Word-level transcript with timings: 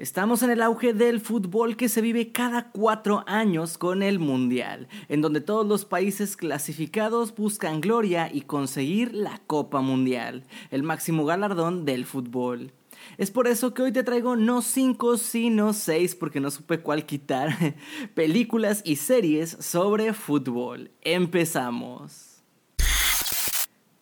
Estamos 0.00 0.42
en 0.42 0.48
el 0.48 0.62
auge 0.62 0.94
del 0.94 1.20
fútbol 1.20 1.76
que 1.76 1.90
se 1.90 2.00
vive 2.00 2.32
cada 2.32 2.70
cuatro 2.70 3.22
años 3.26 3.76
con 3.76 4.02
el 4.02 4.18
Mundial, 4.18 4.88
en 5.10 5.20
donde 5.20 5.42
todos 5.42 5.66
los 5.66 5.84
países 5.84 6.38
clasificados 6.38 7.34
buscan 7.34 7.82
gloria 7.82 8.30
y 8.32 8.40
conseguir 8.40 9.12
la 9.12 9.42
Copa 9.46 9.82
Mundial, 9.82 10.44
el 10.70 10.84
máximo 10.84 11.26
galardón 11.26 11.84
del 11.84 12.06
fútbol. 12.06 12.72
Es 13.18 13.30
por 13.30 13.46
eso 13.46 13.74
que 13.74 13.82
hoy 13.82 13.92
te 13.92 14.02
traigo 14.02 14.36
no 14.36 14.62
cinco, 14.62 15.18
sino 15.18 15.74
seis, 15.74 16.14
porque 16.14 16.40
no 16.40 16.50
supe 16.50 16.80
cuál 16.80 17.04
quitar, 17.04 17.54
películas 18.14 18.80
y 18.86 18.96
series 18.96 19.50
sobre 19.60 20.14
fútbol. 20.14 20.92
Empezamos. 21.02 22.29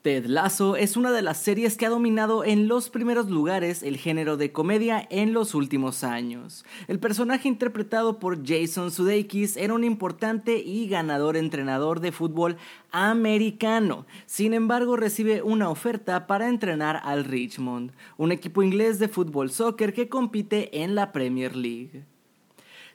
Ted 0.08 0.24
Lasso 0.24 0.76
es 0.76 0.96
una 0.96 1.12
de 1.12 1.20
las 1.20 1.36
series 1.36 1.76
que 1.76 1.84
ha 1.84 1.90
dominado 1.90 2.42
en 2.42 2.66
los 2.66 2.88
primeros 2.88 3.28
lugares 3.28 3.82
el 3.82 3.98
género 3.98 4.38
de 4.38 4.52
comedia 4.52 5.06
en 5.10 5.34
los 5.34 5.54
últimos 5.54 6.02
años. 6.02 6.64
El 6.86 6.98
personaje 6.98 7.46
interpretado 7.46 8.18
por 8.18 8.42
Jason 8.42 8.90
Sudeikis 8.90 9.58
era 9.58 9.74
un 9.74 9.84
importante 9.84 10.62
y 10.64 10.88
ganador 10.88 11.36
entrenador 11.36 12.00
de 12.00 12.10
fútbol 12.10 12.56
americano. 12.90 14.06
Sin 14.24 14.54
embargo, 14.54 14.96
recibe 14.96 15.42
una 15.42 15.68
oferta 15.68 16.26
para 16.26 16.48
entrenar 16.48 17.02
al 17.04 17.24
Richmond, 17.24 17.92
un 18.16 18.32
equipo 18.32 18.62
inglés 18.62 18.98
de 18.98 19.08
fútbol 19.08 19.50
soccer 19.50 19.92
que 19.92 20.08
compite 20.08 20.82
en 20.82 20.94
la 20.94 21.12
Premier 21.12 21.54
League. 21.54 22.06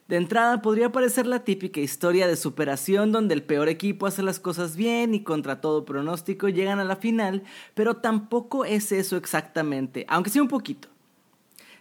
De 0.07 0.17
entrada 0.17 0.61
podría 0.61 0.91
parecer 0.91 1.25
la 1.25 1.43
típica 1.43 1.79
historia 1.79 2.27
de 2.27 2.35
superación 2.35 3.11
donde 3.11 3.33
el 3.33 3.43
peor 3.43 3.69
equipo 3.69 4.05
hace 4.05 4.21
las 4.21 4.39
cosas 4.39 4.75
bien 4.75 5.13
y 5.15 5.23
contra 5.23 5.61
todo 5.61 5.85
pronóstico 5.85 6.49
llegan 6.49 6.79
a 6.79 6.83
la 6.83 6.97
final, 6.97 7.43
pero 7.73 7.97
tampoco 7.97 8.65
es 8.65 8.91
eso 8.91 9.15
exactamente, 9.15 10.05
aunque 10.09 10.29
sí 10.29 10.39
un 10.39 10.49
poquito. 10.49 10.92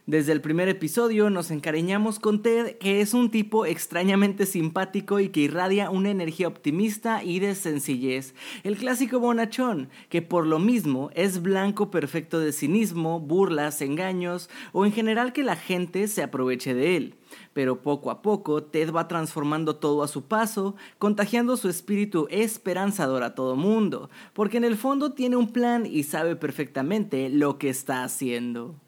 Desde 0.06 0.32
el 0.32 0.40
primer 0.40 0.68
episodio 0.68 1.30
nos 1.30 1.52
encariñamos 1.52 2.18
con 2.18 2.42
Ted, 2.42 2.76
que 2.78 3.00
es 3.00 3.14
un 3.14 3.30
tipo 3.30 3.66
extrañamente 3.66 4.46
simpático 4.46 5.20
y 5.20 5.28
que 5.28 5.42
irradia 5.42 5.90
una 5.90 6.10
energía 6.10 6.48
optimista 6.48 7.22
y 7.22 7.38
de 7.38 7.54
sencillez. 7.54 8.34
El 8.64 8.76
clásico 8.76 9.20
bonachón, 9.20 9.90
que 10.08 10.20
por 10.20 10.44
lo 10.44 10.58
mismo 10.58 11.10
es 11.14 11.40
blanco 11.40 11.92
perfecto 11.92 12.40
de 12.40 12.50
cinismo, 12.50 13.20
burlas, 13.20 13.80
engaños 13.80 14.50
o 14.72 14.84
en 14.84 14.90
general 14.90 15.32
que 15.32 15.44
la 15.44 15.54
gente 15.54 16.08
se 16.08 16.24
aproveche 16.24 16.74
de 16.74 16.96
él. 16.96 17.14
Pero 17.52 17.80
poco 17.80 18.10
a 18.10 18.22
poco 18.22 18.64
Ted 18.64 18.90
va 18.92 19.06
transformando 19.06 19.76
todo 19.76 20.02
a 20.02 20.08
su 20.08 20.24
paso, 20.24 20.74
contagiando 20.98 21.56
su 21.56 21.68
espíritu 21.68 22.26
esperanzador 22.28 23.22
a 23.22 23.36
todo 23.36 23.54
mundo, 23.54 24.10
porque 24.32 24.56
en 24.56 24.64
el 24.64 24.76
fondo 24.76 25.12
tiene 25.12 25.36
un 25.36 25.52
plan 25.52 25.86
y 25.86 26.02
sabe 26.02 26.34
perfectamente 26.34 27.28
lo 27.28 27.56
que 27.56 27.68
está 27.68 28.02
haciendo. 28.02 28.81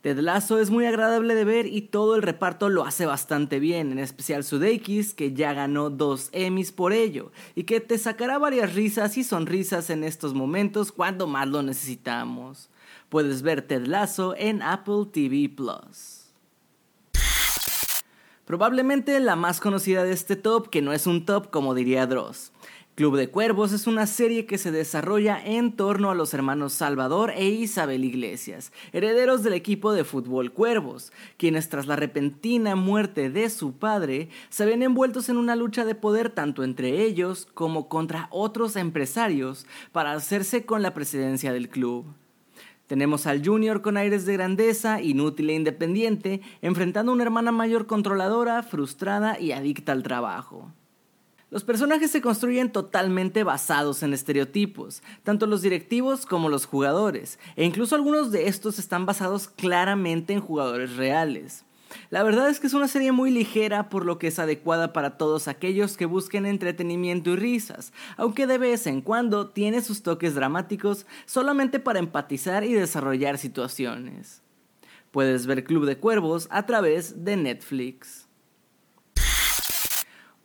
Ted 0.00 0.18
Lasso 0.18 0.58
es 0.58 0.70
muy 0.70 0.86
agradable 0.86 1.34
de 1.34 1.44
ver 1.44 1.66
y 1.66 1.82
todo 1.82 2.16
el 2.16 2.22
reparto 2.22 2.70
lo 2.70 2.86
hace 2.86 3.04
bastante 3.04 3.60
bien, 3.60 3.92
en 3.92 3.98
especial 3.98 4.44
Sudeikis, 4.44 5.12
que 5.12 5.34
ya 5.34 5.52
ganó 5.52 5.90
dos 5.90 6.30
Emmys 6.32 6.72
por 6.72 6.94
ello, 6.94 7.32
y 7.54 7.64
que 7.64 7.80
te 7.80 7.98
sacará 7.98 8.38
varias 8.38 8.74
risas 8.74 9.18
y 9.18 9.24
sonrisas 9.24 9.90
en 9.90 10.02
estos 10.02 10.32
momentos 10.32 10.90
cuando 10.90 11.26
más 11.26 11.48
lo 11.48 11.62
necesitamos. 11.62 12.70
Puedes 13.10 13.42
ver 13.42 13.60
Ted 13.60 13.86
Lasso 13.86 14.34
en 14.38 14.62
Apple 14.62 15.06
TV 15.12 15.50
Plus. 15.54 16.20
Probablemente 18.46 19.20
la 19.20 19.36
más 19.36 19.60
conocida 19.60 20.02
de 20.02 20.12
este 20.12 20.34
top, 20.34 20.70
que 20.70 20.80
no 20.80 20.92
es 20.94 21.06
un 21.06 21.26
top 21.26 21.50
como 21.50 21.74
diría 21.74 22.06
Dross. 22.06 22.52
Club 23.00 23.16
de 23.16 23.30
Cuervos 23.30 23.72
es 23.72 23.86
una 23.86 24.06
serie 24.06 24.44
que 24.44 24.58
se 24.58 24.70
desarrolla 24.70 25.42
en 25.42 25.72
torno 25.72 26.10
a 26.10 26.14
los 26.14 26.34
hermanos 26.34 26.74
Salvador 26.74 27.32
e 27.34 27.48
Isabel 27.48 28.04
Iglesias, 28.04 28.74
herederos 28.92 29.42
del 29.42 29.54
equipo 29.54 29.94
de 29.94 30.04
fútbol 30.04 30.52
Cuervos, 30.52 31.10
quienes 31.38 31.70
tras 31.70 31.86
la 31.86 31.96
repentina 31.96 32.76
muerte 32.76 33.30
de 33.30 33.48
su 33.48 33.72
padre 33.72 34.28
se 34.50 34.66
ven 34.66 34.82
envueltos 34.82 35.30
en 35.30 35.38
una 35.38 35.56
lucha 35.56 35.86
de 35.86 35.94
poder 35.94 36.28
tanto 36.28 36.62
entre 36.62 37.02
ellos 37.02 37.48
como 37.54 37.88
contra 37.88 38.28
otros 38.30 38.76
empresarios 38.76 39.66
para 39.92 40.12
hacerse 40.12 40.66
con 40.66 40.82
la 40.82 40.92
presidencia 40.92 41.54
del 41.54 41.70
club. 41.70 42.04
Tenemos 42.86 43.26
al 43.26 43.42
Junior 43.42 43.80
con 43.80 43.96
aires 43.96 44.26
de 44.26 44.34
grandeza, 44.34 45.00
inútil 45.00 45.48
e 45.48 45.54
independiente, 45.54 46.42
enfrentando 46.60 47.12
a 47.12 47.14
una 47.14 47.24
hermana 47.24 47.50
mayor 47.50 47.86
controladora, 47.86 48.62
frustrada 48.62 49.40
y 49.40 49.52
adicta 49.52 49.92
al 49.92 50.02
trabajo. 50.02 50.70
Los 51.50 51.64
personajes 51.64 52.12
se 52.12 52.20
construyen 52.20 52.70
totalmente 52.70 53.42
basados 53.42 54.04
en 54.04 54.12
estereotipos, 54.12 55.02
tanto 55.24 55.46
los 55.46 55.62
directivos 55.62 56.24
como 56.24 56.48
los 56.48 56.64
jugadores, 56.64 57.40
e 57.56 57.64
incluso 57.64 57.96
algunos 57.96 58.30
de 58.30 58.46
estos 58.46 58.78
están 58.78 59.04
basados 59.04 59.48
claramente 59.48 60.32
en 60.32 60.40
jugadores 60.40 60.96
reales. 60.96 61.64
La 62.08 62.22
verdad 62.22 62.48
es 62.48 62.60
que 62.60 62.68
es 62.68 62.74
una 62.74 62.86
serie 62.86 63.10
muy 63.10 63.32
ligera 63.32 63.88
por 63.88 64.04
lo 64.04 64.16
que 64.16 64.28
es 64.28 64.38
adecuada 64.38 64.92
para 64.92 65.18
todos 65.18 65.48
aquellos 65.48 65.96
que 65.96 66.06
busquen 66.06 66.46
entretenimiento 66.46 67.30
y 67.30 67.36
risas, 67.36 67.92
aunque 68.16 68.46
de 68.46 68.58
vez 68.58 68.86
en 68.86 69.00
cuando 69.00 69.48
tiene 69.48 69.82
sus 69.82 70.04
toques 70.04 70.36
dramáticos 70.36 71.04
solamente 71.26 71.80
para 71.80 71.98
empatizar 71.98 72.62
y 72.62 72.74
desarrollar 72.74 73.38
situaciones. 73.38 74.42
Puedes 75.10 75.46
ver 75.46 75.64
Club 75.64 75.86
de 75.86 75.98
Cuervos 75.98 76.46
a 76.50 76.64
través 76.64 77.24
de 77.24 77.36
Netflix. 77.36 78.29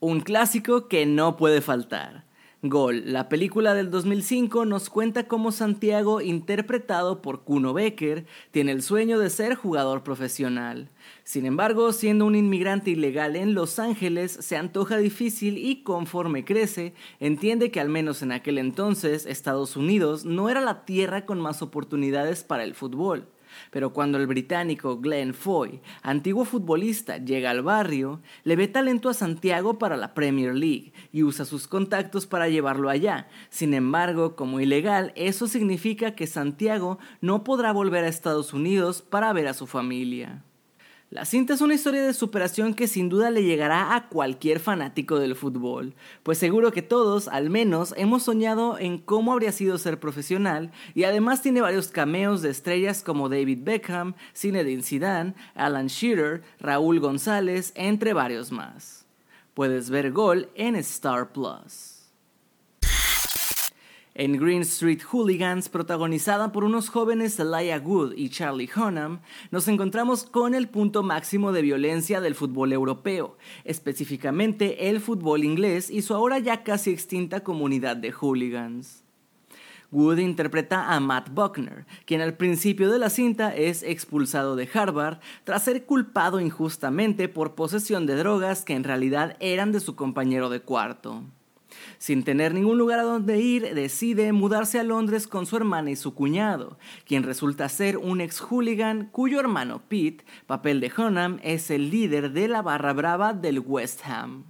Un 0.07 0.19
clásico 0.19 0.87
que 0.87 1.07
no 1.07 1.35
puede 1.35 1.61
faltar. 1.61 2.25
Gol, 2.61 3.11
la 3.11 3.27
película 3.27 3.73
del 3.73 3.89
2005 3.89 4.63
nos 4.65 4.91
cuenta 4.91 5.27
cómo 5.27 5.51
Santiago, 5.51 6.21
interpretado 6.21 7.23
por 7.23 7.43
Kuno 7.43 7.73
Becker, 7.73 8.27
tiene 8.51 8.71
el 8.71 8.83
sueño 8.83 9.17
de 9.17 9.31
ser 9.31 9.55
jugador 9.55 10.03
profesional. 10.03 10.89
Sin 11.23 11.47
embargo, 11.47 11.91
siendo 11.91 12.27
un 12.27 12.35
inmigrante 12.35 12.91
ilegal 12.91 13.35
en 13.35 13.55
Los 13.55 13.79
Ángeles, 13.79 14.31
se 14.31 14.57
antoja 14.57 14.97
difícil 14.97 15.57
y 15.57 15.81
conforme 15.81 16.45
crece, 16.45 16.93
entiende 17.19 17.71
que 17.71 17.79
al 17.79 17.89
menos 17.89 18.21
en 18.21 18.31
aquel 18.31 18.59
entonces 18.59 19.25
Estados 19.25 19.75
Unidos 19.75 20.23
no 20.23 20.49
era 20.49 20.61
la 20.61 20.85
tierra 20.85 21.25
con 21.25 21.41
más 21.41 21.63
oportunidades 21.63 22.43
para 22.43 22.63
el 22.63 22.75
fútbol. 22.75 23.27
Pero 23.71 23.93
cuando 23.93 24.17
el 24.17 24.27
británico 24.27 24.99
Glenn 24.99 25.33
Foy, 25.33 25.81
antiguo 26.01 26.45
futbolista, 26.45 27.17
llega 27.17 27.51
al 27.51 27.61
barrio, 27.61 28.21
le 28.43 28.55
ve 28.55 28.67
talento 28.67 29.09
a 29.09 29.13
Santiago 29.13 29.77
para 29.77 29.97
la 29.97 30.13
Premier 30.13 30.55
League 30.55 30.93
y 31.11 31.23
usa 31.23 31.45
sus 31.45 31.67
contactos 31.67 32.25
para 32.25 32.49
llevarlo 32.49 32.89
allá. 32.89 33.27
Sin 33.49 33.73
embargo, 33.73 34.35
como 34.35 34.59
ilegal, 34.59 35.11
eso 35.15 35.47
significa 35.47 36.15
que 36.15 36.27
Santiago 36.27 36.99
no 37.21 37.43
podrá 37.43 37.71
volver 37.71 38.03
a 38.03 38.09
Estados 38.09 38.53
Unidos 38.53 39.01
para 39.01 39.33
ver 39.33 39.47
a 39.47 39.53
su 39.53 39.67
familia. 39.67 40.43
La 41.11 41.23
cinta 41.23 41.53
es 41.53 41.61
una 41.61 41.75
historia 41.75 42.01
de 42.01 42.13
superación 42.13 42.73
que 42.73 42.87
sin 42.87 43.09
duda 43.09 43.29
le 43.29 43.43
llegará 43.43 43.95
a 43.95 44.09
cualquier 44.09 44.59
fanático 44.59 45.19
del 45.19 45.35
fútbol, 45.35 45.93
pues 46.23 46.39
seguro 46.39 46.71
que 46.71 46.81
todos, 46.81 47.27
al 47.27 47.51
menos, 47.51 47.93
hemos 47.95 48.23
soñado 48.23 48.79
en 48.79 48.97
cómo 48.97 49.31
habría 49.31 49.51
sido 49.51 49.77
ser 49.77 49.99
profesional 49.99 50.71
y 50.95 51.03
además 51.03 51.43
tiene 51.43 51.61
varios 51.61 51.89
cameos 51.89 52.41
de 52.41 52.49
estrellas 52.49 53.03
como 53.03 53.29
David 53.29 53.59
Beckham, 53.61 54.15
Zinedine 54.35 54.81
Zidane, 54.81 55.35
Alan 55.53 55.87
Shearer, 55.87 56.41
Raúl 56.59 56.99
González, 56.99 57.71
entre 57.75 58.13
varios 58.13 58.51
más. 58.51 59.05
Puedes 59.53 59.91
ver 59.91 60.11
Gol 60.11 60.49
en 60.55 60.75
Star 60.75 61.31
Plus. 61.31 61.94
En 64.17 64.39
Green 64.39 64.61
Street 64.61 65.01
Hooligans, 65.11 65.67
protagonizada 65.67 66.53
por 66.53 66.63
unos 66.63 66.87
jóvenes 66.87 67.37
Elijah 67.37 67.79
Wood 67.79 68.13
y 68.15 68.29
Charlie 68.29 68.69
Hunnam, 68.73 69.19
nos 69.51 69.67
encontramos 69.67 70.23
con 70.23 70.55
el 70.55 70.69
punto 70.69 71.03
máximo 71.03 71.51
de 71.51 71.61
violencia 71.61 72.21
del 72.21 72.33
fútbol 72.33 72.71
europeo, 72.71 73.37
específicamente 73.65 74.87
el 74.87 75.01
fútbol 75.01 75.43
inglés 75.43 75.89
y 75.89 76.01
su 76.01 76.13
ahora 76.13 76.39
ya 76.39 76.63
casi 76.63 76.91
extinta 76.91 77.43
comunidad 77.43 77.97
de 77.97 78.13
hooligans. 78.13 79.03
Wood 79.91 80.19
interpreta 80.19 80.95
a 80.95 81.01
Matt 81.01 81.31
Buckner, 81.31 81.85
quien 82.05 82.21
al 82.21 82.37
principio 82.37 82.89
de 82.89 82.99
la 82.99 83.09
cinta 83.09 83.53
es 83.53 83.83
expulsado 83.83 84.55
de 84.55 84.69
Harvard 84.73 85.19
tras 85.43 85.65
ser 85.65 85.83
culpado 85.83 86.39
injustamente 86.39 87.27
por 87.27 87.53
posesión 87.53 88.05
de 88.05 88.15
drogas 88.15 88.63
que 88.63 88.75
en 88.75 88.85
realidad 88.85 89.35
eran 89.41 89.73
de 89.73 89.81
su 89.81 89.97
compañero 89.97 90.49
de 90.49 90.61
cuarto. 90.61 91.21
Sin 91.97 92.23
tener 92.23 92.53
ningún 92.53 92.77
lugar 92.77 92.99
a 92.99 93.03
donde 93.03 93.39
ir, 93.39 93.73
decide 93.73 94.33
mudarse 94.33 94.79
a 94.79 94.83
Londres 94.83 95.27
con 95.27 95.45
su 95.45 95.57
hermana 95.57 95.91
y 95.91 95.95
su 95.95 96.13
cuñado, 96.13 96.77
quien 97.05 97.23
resulta 97.23 97.69
ser 97.69 97.97
un 97.97 98.21
ex 98.21 98.39
hooligan 98.39 99.09
cuyo 99.11 99.39
hermano 99.39 99.81
Pete, 99.87 100.25
papel 100.47 100.79
de 100.79 100.91
Honham, 100.95 101.39
es 101.43 101.71
el 101.71 101.89
líder 101.89 102.31
de 102.31 102.47
la 102.47 102.61
barra 102.61 102.93
brava 102.93 103.33
del 103.33 103.59
West 103.59 104.01
Ham. 104.05 104.43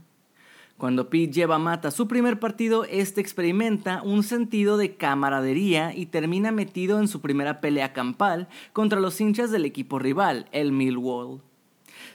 Cuando 0.77 1.10
Pete 1.10 1.31
lleva 1.31 1.56
a 1.56 1.60
Mata 1.60 1.89
su 1.89 2.07
primer 2.07 2.38
partido, 2.38 2.83
este 2.83 3.22
experimenta 3.22 4.01
un 4.01 4.24
sentido 4.24 4.78
de 4.78 4.95
camaradería 4.95 5.95
y 5.95 6.07
termina 6.07 6.51
metido 6.51 7.00
en 7.00 7.07
su 7.07 7.21
primera 7.21 7.62
pelea 7.62 7.94
campal 7.94 8.50
contra 8.74 9.00
los 9.00 9.21
hinchas 9.21 9.51
del 9.51 9.63
equipo 9.63 10.00
rival, 10.00 10.48
el 10.51 10.74
Millwall. 10.74 11.42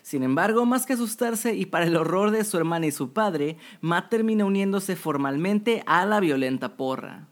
Sin 0.03 0.23
embargo, 0.23 0.67
más 0.67 0.87
que 0.87 0.95
asustarse 0.95 1.55
y 1.55 1.67
para 1.67 1.87
el 1.87 1.97
horror 1.97 2.31
de 2.31 2.45
su 2.45 2.57
hermana 2.57 2.87
y 2.87 2.93
su 2.93 3.13
padre, 3.13 3.57
Matt 3.81 4.11
termina 4.11 4.45
uniéndose 4.45 4.97
formalmente 4.97 5.83
a 5.87 6.07
la 6.07 6.21
violenta 6.21 6.77
porra. 6.77 7.27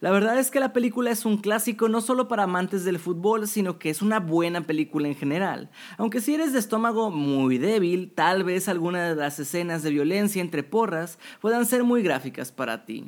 La 0.00 0.10
verdad 0.10 0.38
es 0.38 0.50
que 0.50 0.60
la 0.60 0.72
película 0.72 1.10
es 1.10 1.24
un 1.24 1.38
clásico 1.38 1.88
no 1.88 2.00
solo 2.00 2.28
para 2.28 2.42
amantes 2.42 2.84
del 2.84 2.98
fútbol, 2.98 3.46
sino 3.46 3.78
que 3.78 3.90
es 3.90 4.02
una 4.02 4.20
buena 4.20 4.60
película 4.62 5.08
en 5.08 5.14
general. 5.14 5.70
Aunque 5.96 6.20
si 6.20 6.34
eres 6.34 6.52
de 6.52 6.58
estómago 6.58 7.10
muy 7.10 7.58
débil, 7.58 8.12
tal 8.14 8.44
vez 8.44 8.68
algunas 8.68 9.10
de 9.10 9.16
las 9.16 9.38
escenas 9.38 9.82
de 9.82 9.90
violencia 9.90 10.42
entre 10.42 10.62
porras 10.62 11.18
puedan 11.40 11.64
ser 11.64 11.84
muy 11.84 12.02
gráficas 12.02 12.52
para 12.52 12.84
ti. 12.84 13.04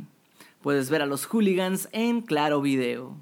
Puedes 0.62 0.88
ver 0.88 1.02
a 1.02 1.06
los 1.06 1.26
hooligans 1.26 1.88
en 1.92 2.22
Claro 2.22 2.60
Video. 2.60 3.16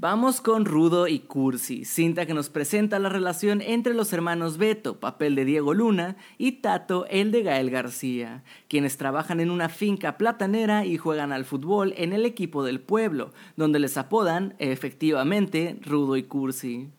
Vamos 0.00 0.40
con 0.40 0.64
Rudo 0.64 1.08
y 1.08 1.18
Cursi, 1.18 1.84
cinta 1.84 2.24
que 2.24 2.32
nos 2.32 2.50
presenta 2.50 3.00
la 3.00 3.08
relación 3.08 3.60
entre 3.60 3.94
los 3.94 4.12
hermanos 4.12 4.56
Beto, 4.56 5.00
papel 5.00 5.34
de 5.34 5.44
Diego 5.44 5.74
Luna, 5.74 6.16
y 6.38 6.52
Tato, 6.52 7.04
el 7.06 7.32
de 7.32 7.42
Gael 7.42 7.68
García, 7.68 8.44
quienes 8.68 8.96
trabajan 8.96 9.40
en 9.40 9.50
una 9.50 9.68
finca 9.68 10.16
platanera 10.16 10.86
y 10.86 10.98
juegan 10.98 11.32
al 11.32 11.44
fútbol 11.44 11.94
en 11.96 12.12
el 12.12 12.26
equipo 12.26 12.62
del 12.62 12.78
pueblo, 12.78 13.32
donde 13.56 13.80
les 13.80 13.96
apodan, 13.96 14.54
efectivamente, 14.60 15.76
Rudo 15.82 16.16
y 16.16 16.22
Cursi. 16.22 16.90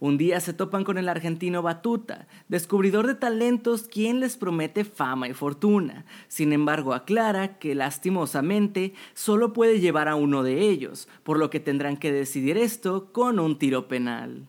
Un 0.00 0.16
día 0.16 0.38
se 0.38 0.52
topan 0.52 0.84
con 0.84 0.96
el 0.96 1.08
argentino 1.08 1.60
Batuta, 1.60 2.28
descubridor 2.48 3.08
de 3.08 3.16
talentos 3.16 3.88
quien 3.88 4.20
les 4.20 4.36
promete 4.36 4.84
fama 4.84 5.26
y 5.26 5.34
fortuna. 5.34 6.04
Sin 6.28 6.52
embargo, 6.52 6.94
aclara 6.94 7.58
que 7.58 7.74
lastimosamente 7.74 8.94
solo 9.14 9.52
puede 9.52 9.80
llevar 9.80 10.06
a 10.06 10.14
uno 10.14 10.44
de 10.44 10.68
ellos, 10.68 11.08
por 11.24 11.38
lo 11.38 11.50
que 11.50 11.58
tendrán 11.58 11.96
que 11.96 12.12
decidir 12.12 12.56
esto 12.58 13.12
con 13.12 13.40
un 13.40 13.58
tiro 13.58 13.88
penal. 13.88 14.46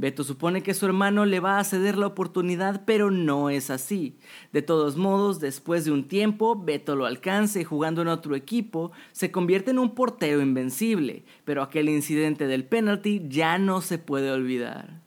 Beto 0.00 0.24
supone 0.24 0.62
que 0.62 0.72
su 0.72 0.86
hermano 0.86 1.26
le 1.26 1.40
va 1.40 1.58
a 1.58 1.64
ceder 1.64 1.98
la 1.98 2.06
oportunidad, 2.06 2.86
pero 2.86 3.10
no 3.10 3.50
es 3.50 3.68
así. 3.68 4.16
De 4.50 4.62
todos 4.62 4.96
modos, 4.96 5.40
después 5.40 5.84
de 5.84 5.90
un 5.90 6.08
tiempo, 6.08 6.56
Beto 6.56 6.96
lo 6.96 7.04
alcanza 7.04 7.60
y 7.60 7.64
jugando 7.64 8.00
en 8.00 8.08
otro 8.08 8.34
equipo, 8.34 8.92
se 9.12 9.30
convierte 9.30 9.72
en 9.72 9.78
un 9.78 9.94
portero 9.94 10.40
invencible, 10.40 11.24
pero 11.44 11.62
aquel 11.62 11.90
incidente 11.90 12.46
del 12.46 12.64
penalty 12.64 13.26
ya 13.28 13.58
no 13.58 13.82
se 13.82 13.98
puede 13.98 14.30
olvidar. 14.32 15.02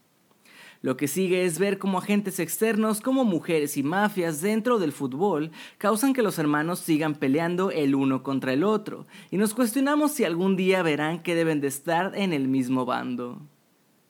Lo 0.84 0.96
que 0.96 1.08
sigue 1.08 1.44
es 1.46 1.58
ver 1.58 1.80
cómo 1.80 1.98
agentes 1.98 2.40
externos 2.40 3.02
como 3.02 3.26
mujeres 3.26 3.78
y 3.78 3.82
mafias 3.82 4.42
dentro 4.42 4.78
del 4.78 4.92
fútbol 4.92 5.50
causan 5.80 6.14
que 6.14 6.22
los 6.22 6.38
hermanos 6.38 6.78
sigan 6.78 7.16
peleando 7.16 7.72
el 7.72 7.96
uno 7.96 8.22
contra 8.22 8.54
el 8.54 8.64
otro, 8.64 9.08
y 9.32 9.38
nos 9.38 9.56
cuestionamos 9.56 10.12
si 10.12 10.24
algún 10.24 10.56
día 10.56 10.84
verán 10.84 11.24
que 11.24 11.34
deben 11.34 11.62
de 11.62 11.70
estar 11.70 12.12
en 12.16 12.32
el 12.32 12.48
mismo 12.48 12.86
bando. 12.86 13.42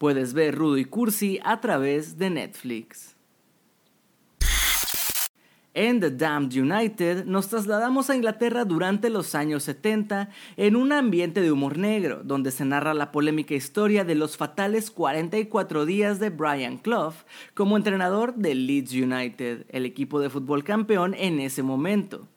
Puedes 0.03 0.33
ver 0.33 0.55
Rudo 0.55 0.77
y 0.77 0.83
Cursi 0.83 1.39
a 1.45 1.61
través 1.61 2.17
de 2.17 2.29
Netflix. 2.29 3.15
En 5.73 6.01
The 6.01 6.11
Damned 6.11 6.51
United 6.61 7.23
nos 7.23 7.47
trasladamos 7.47 8.09
a 8.09 8.15
Inglaterra 8.17 8.65
durante 8.65 9.09
los 9.09 9.33
años 9.33 9.63
70 9.63 10.29
en 10.57 10.75
un 10.75 10.91
ambiente 10.91 11.39
de 11.39 11.53
humor 11.53 11.77
negro, 11.77 12.19
donde 12.21 12.51
se 12.51 12.65
narra 12.65 12.93
la 12.93 13.13
polémica 13.13 13.53
historia 13.53 14.03
de 14.03 14.15
los 14.15 14.35
fatales 14.35 14.91
44 14.91 15.85
días 15.85 16.19
de 16.19 16.31
Brian 16.31 16.79
Clough 16.79 17.15
como 17.53 17.77
entrenador 17.77 18.35
del 18.35 18.67
Leeds 18.67 18.91
United, 18.91 19.67
el 19.69 19.85
equipo 19.85 20.19
de 20.19 20.29
fútbol 20.29 20.65
campeón 20.65 21.13
en 21.13 21.39
ese 21.39 21.63
momento. 21.63 22.27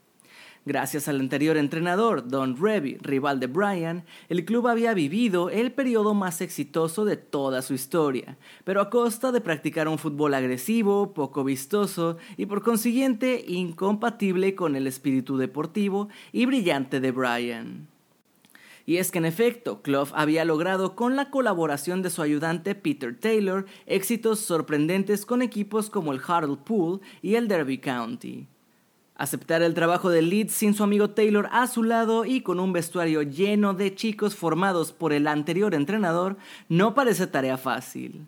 Gracias 0.67 1.07
al 1.07 1.21
anterior 1.21 1.57
entrenador, 1.57 2.27
Don 2.27 2.61
Revy, 2.61 2.97
rival 2.97 3.39
de 3.39 3.47
Brian, 3.47 4.05
el 4.29 4.45
club 4.45 4.67
había 4.67 4.95
vivido 4.95 5.49
el 5.49 5.71
periodo 5.71 6.13
más 6.13 6.41
exitoso 6.41 7.05
de 7.05 7.17
toda 7.17 7.63
su 7.63 7.73
historia, 7.73 8.37
pero 8.65 8.81
a 8.81 8.91
costa 8.91 9.31
de 9.31 9.41
practicar 9.41 9.87
un 9.87 9.97
fútbol 9.97 10.35
agresivo, 10.35 11.15
poco 11.15 11.45
vistoso 11.45 12.17
y 12.37 12.47
por 12.47 12.65
consiguiente 12.65 13.45
incompatible 13.47 14.57
con 14.57 14.75
el 14.75 14.89
espíritu 14.89 15.37
deportivo 15.37 16.09
y 16.33 16.47
brillante 16.47 16.99
de 16.99 17.13
Brian. 17.13 17.87
Y 18.87 18.97
es 18.97 19.13
que 19.13 19.19
en 19.19 19.25
efecto, 19.25 19.83
Clough 19.83 20.11
había 20.15 20.45
logrado 20.45 20.97
con 20.97 21.15
la 21.15 21.31
colaboración 21.31 22.03
de 22.03 22.11
su 22.11 22.23
ayudante 22.23 22.75
Peter 22.75 23.17
Taylor 23.17 23.67
éxitos 23.87 24.41
sorprendentes 24.41 25.27
con 25.27 25.43
equipos 25.43 25.91
como 25.91 26.13
el 26.13 26.21
Hartlepool 26.27 27.01
y 27.23 27.37
el 27.37 27.47
Derby 27.47 27.79
County. 27.79 28.49
Aceptar 29.19 29.63
el 29.63 29.73
trabajo 29.73 30.11
de 30.11 30.21
Leeds 30.21 30.53
sin 30.53 30.75
su 30.75 30.85
amigo 30.85 31.09
Taylor 31.09 31.49
a 31.51 31.67
su 31.67 31.83
lado 31.83 32.27
y 32.27 32.43
con 32.43 32.61
un 32.61 32.75
vestuario 32.75 33.23
lleno 33.23 33.73
de 33.73 33.95
chicos 33.95 34.37
formados 34.37 34.93
por 34.93 35.15
el 35.15 35.27
anterior 35.27 35.75
entrenador 35.75 36.37
no 36.69 36.95
parece 36.95 37.27
tarea 37.27 37.57
fácil. 37.57 38.27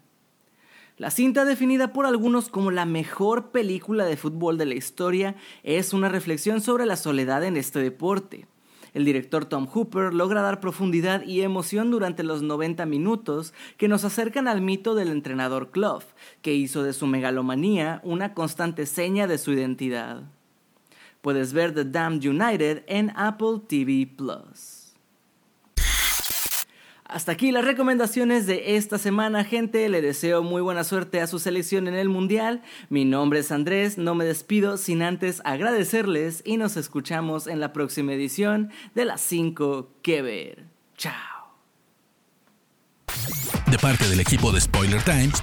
La 0.97 1.11
cinta 1.11 1.45
definida 1.45 1.93
por 1.93 2.07
algunos 2.07 2.49
como 2.49 2.71
la 2.71 2.87
mejor 2.87 3.51
película 3.51 4.07
de 4.07 4.17
fútbol 4.17 4.57
de 4.57 4.65
la 4.65 4.75
historia 4.77 5.37
es 5.63 5.93
una 5.93 6.09
reflexión 6.09 6.63
sobre 6.63 6.87
la 6.87 6.97
soledad 6.97 7.45
en 7.45 7.59
este 7.59 7.81
deporte. 7.81 8.47
El 8.95 9.05
director 9.05 9.45
Tom 9.45 9.67
Hooper 9.67 10.15
logra 10.15 10.41
dar 10.41 10.59
profundidad 10.59 11.23
y 11.23 11.43
emoción 11.43 11.91
durante 11.91 12.23
los 12.23 12.41
90 12.41 12.87
minutos 12.87 13.53
que 13.77 13.89
nos 13.89 14.05
acercan 14.05 14.49
al 14.49 14.63
mito 14.63 14.95
del 14.95 15.09
entrenador 15.09 15.71
Clough, 15.71 16.05
que 16.41 16.55
hizo 16.55 16.83
de 16.83 16.95
su 16.95 17.07
megalomanía 17.07 18.01
una 18.05 18.33
constante 18.33 18.87
seña 18.87 19.27
de 19.27 19.37
su 19.37 19.53
identidad. 19.53 20.38
Puedes 21.21 21.53
ver 21.53 21.75
The 21.75 21.85
Damned 21.85 22.25
United 22.25 22.85
en 22.87 23.13
Apple 23.17 23.61
TV 23.69 24.07
Plus. 24.07 24.79
Hasta 27.09 27.33
aquí 27.33 27.53
las 27.53 27.65
recomendaciones 27.65 28.47
de 28.47 28.77
esta 28.77 28.99
semana, 28.99 29.43
gente. 29.43 29.89
Le 29.89 30.03
deseo 30.03 30.43
muy 30.43 30.61
buena 30.61 30.85
suerte 30.85 31.23
a 31.23 31.27
su 31.27 31.39
selección 31.39 31.89
en 31.89 31.95
el 31.95 32.11
Mundial. 32.11 32.63
Mi 32.91 33.07
nombre 33.07 33.39
es 33.39 33.51
Andrés, 33.51 33.97
no 33.97 34.15
me 34.15 34.27
despido 34.27 34.77
sin 34.77 35.03
antes 35.03 35.41
agradecerles 35.47 36.43
y 36.45 36.59
nos 36.59 36.77
escuchamos 36.77 37.47
en 37.47 37.61
la 37.61 37.73
próxima 37.73 38.13
edición 38.13 38.71
de 38.95 39.07
las 39.07 39.23
5 39.23 39.89
que 40.03 40.21
ver. 40.21 40.67
Chao. 40.99 41.15
De 43.71 43.79
parte 43.79 44.07
del 44.09 44.21
equipo 44.21 44.53
de 44.53 44.61
Spoiler 44.61 45.03
Times, 45.03 45.43